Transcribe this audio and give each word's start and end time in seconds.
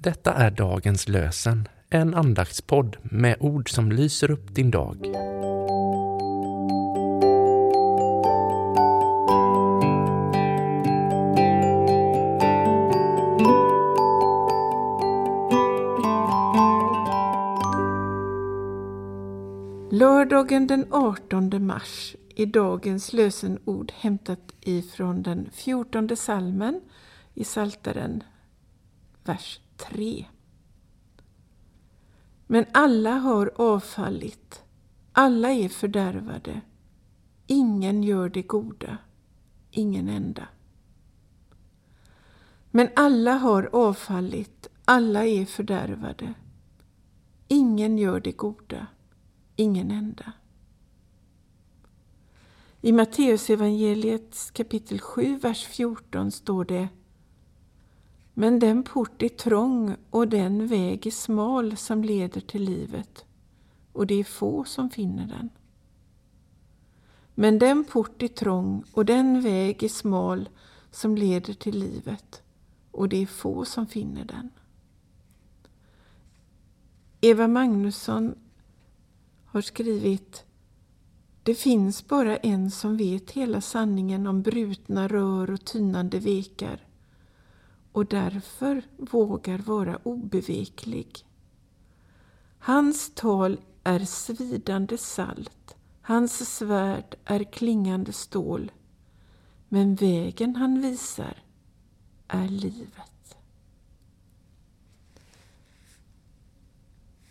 Detta 0.00 0.34
är 0.34 0.50
dagens 0.50 1.08
lösen, 1.08 1.68
en 1.90 2.14
andaktspodd 2.14 2.96
med 3.02 3.36
ord 3.40 3.70
som 3.70 3.92
lyser 3.92 4.30
upp 4.30 4.54
din 4.54 4.70
dag. 4.70 4.96
Lördagen 19.90 20.66
den 20.66 20.86
18 20.90 21.66
mars 21.66 22.16
är 22.36 22.46
dagens 22.46 23.12
lösenord 23.12 23.92
hämtat 23.96 24.54
ifrån 24.60 25.22
den 25.22 25.50
14 25.52 26.16
salmen 26.16 26.80
i 27.34 27.44
Salteren, 27.44 28.22
vers 29.24 29.60
3. 29.78 30.26
Men 32.46 32.66
alla 32.72 33.10
har 33.10 33.52
avfallit, 33.56 34.62
alla 35.12 35.50
är 35.50 35.68
fördärvade, 35.68 36.60
ingen 37.46 38.02
gör 38.02 38.28
det 38.28 38.42
goda, 38.42 38.98
ingen 39.70 40.08
enda. 40.08 40.48
Men 42.70 42.88
alla 42.96 43.32
har 43.32 43.70
avfallit, 43.72 44.68
alla 44.84 45.26
är 45.26 45.44
fördärvade, 45.44 46.34
ingen 47.48 47.98
gör 47.98 48.20
det 48.20 48.32
goda, 48.32 48.86
ingen 49.56 49.90
enda. 49.90 50.32
I 52.80 52.92
Matteusevangeliets 52.92 54.50
kapitel 54.50 55.00
7, 55.00 55.36
vers 55.36 55.66
14 55.66 56.30
står 56.30 56.64
det 56.64 56.88
men 58.40 58.58
den 58.58 58.82
port 58.82 59.22
är 59.22 59.28
trång 59.28 59.96
och 60.10 60.28
den 60.28 60.66
väg 60.66 61.06
är 61.06 61.10
smal 61.10 61.76
som 61.76 62.04
leder 62.04 62.40
till 62.40 62.62
livet 62.62 63.24
och 63.92 64.06
det 64.06 64.14
är 64.14 64.24
få 64.24 64.64
som 64.64 64.90
finner 64.90 65.26
den. 65.26 65.50
Men 67.34 67.58
den 67.58 67.84
port 67.84 68.22
är 68.22 68.28
trång 68.28 68.84
och 68.92 69.04
den 69.04 69.40
väg 69.40 69.82
är 69.82 69.88
smal 69.88 70.48
som 70.90 71.16
leder 71.16 71.54
till 71.54 71.78
livet 71.78 72.42
och 72.90 73.08
det 73.08 73.22
är 73.22 73.26
få 73.26 73.64
som 73.64 73.86
finner 73.86 74.24
den. 74.24 74.50
Eva 77.20 77.48
Magnusson 77.48 78.34
har 79.44 79.60
skrivit 79.60 80.44
Det 81.42 81.54
finns 81.54 82.08
bara 82.08 82.36
en 82.36 82.70
som 82.70 82.96
vet 82.96 83.30
hela 83.30 83.60
sanningen 83.60 84.26
om 84.26 84.42
brutna 84.42 85.08
rör 85.08 85.50
och 85.50 85.64
tynande 85.64 86.18
vekar 86.18 86.87
och 87.98 88.06
därför 88.06 88.82
vågar 88.96 89.58
vara 89.58 89.96
obeveklig. 90.02 91.26
Hans 92.58 93.14
tal 93.14 93.60
är 93.84 93.98
svidande 93.98 94.98
salt, 94.98 95.76
hans 96.02 96.56
svärd 96.56 97.16
är 97.24 97.44
klingande 97.44 98.12
stål, 98.12 98.72
men 99.68 99.94
vägen 99.94 100.56
han 100.56 100.80
visar 100.82 101.42
är 102.28 102.48
livet. 102.48 103.36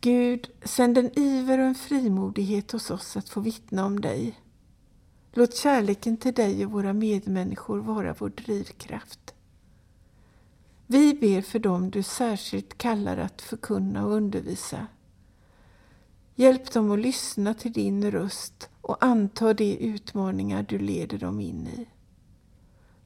Gud, 0.00 0.50
sänd 0.64 0.98
en 0.98 1.18
iver 1.18 1.58
och 1.58 1.66
en 1.66 1.74
frimodighet 1.74 2.72
hos 2.72 2.90
oss 2.90 3.16
att 3.16 3.28
få 3.28 3.40
vittna 3.40 3.86
om 3.86 4.00
dig. 4.00 4.40
Låt 5.32 5.56
kärleken 5.56 6.16
till 6.16 6.34
dig 6.34 6.66
och 6.66 6.72
våra 6.72 6.92
medmänniskor 6.92 7.78
vara 7.78 8.14
vår 8.18 8.28
drivkraft. 8.28 9.31
Vi 10.92 11.14
ber 11.14 11.42
för 11.42 11.58
dem 11.58 11.90
du 11.90 12.02
särskilt 12.02 12.78
kallar 12.78 13.16
att 13.16 13.42
förkunna 13.42 14.04
och 14.04 14.12
undervisa. 14.12 14.86
Hjälp 16.34 16.72
dem 16.72 16.90
att 16.90 16.98
lyssna 16.98 17.54
till 17.54 17.72
din 17.72 18.10
röst 18.10 18.70
och 18.80 19.04
anta 19.04 19.54
de 19.54 19.76
utmaningar 19.76 20.66
du 20.68 20.78
leder 20.78 21.18
dem 21.18 21.40
in 21.40 21.66
i. 21.66 21.86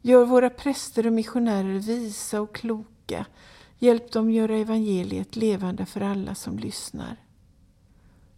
Gör 0.03 0.25
våra 0.25 0.50
präster 0.50 1.06
och 1.06 1.12
missionärer 1.12 1.78
visa 1.78 2.41
och 2.41 2.55
kloka 2.55 3.27
Hjälp 3.78 4.12
dem 4.12 4.31
göra 4.31 4.56
evangeliet 4.56 5.37
levande 5.37 5.87
för 5.87 6.00
alla 6.00 6.34
som 6.34 6.59
lyssnar. 6.59 7.16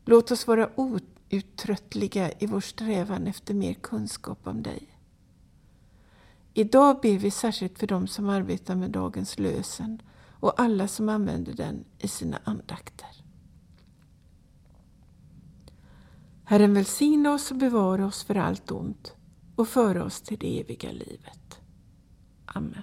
Låt 0.05 0.31
oss 0.31 0.47
vara 0.47 0.71
outtröttliga 0.77 2.31
i 2.39 2.47
vår 2.47 2.61
strävan 2.61 3.27
efter 3.27 3.55
mer 3.55 3.75
kunskap 3.75 4.47
om 4.47 4.63
dig. 4.63 4.98
Idag 6.59 7.01
ber 7.01 7.19
vi 7.19 7.31
särskilt 7.31 7.79
för 7.79 7.87
dem 7.87 8.07
som 8.07 8.29
arbetar 8.29 8.77
med 8.77 8.91
dagens 8.91 9.39
lösen 9.39 10.03
och 10.41 10.61
alla 10.61 10.89
som 10.89 11.09
använder 11.09 11.53
den 11.53 11.85
i 11.99 12.09
sina 12.09 12.39
andakter. 12.45 13.09
Herren 16.45 16.75
välsigna 16.75 17.35
oss 17.35 17.51
och 17.51 17.57
bevara 17.57 18.07
oss 18.07 18.25
för 18.25 18.35
allt 18.35 18.71
ont 18.71 19.15
och 19.57 19.69
föra 19.69 20.05
oss 20.05 20.21
till 20.21 20.39
det 20.39 20.61
eviga 20.61 20.93
livet. 20.93 21.61
Amen. 22.47 22.83